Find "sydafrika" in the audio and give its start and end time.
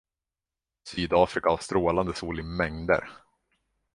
0.83-1.49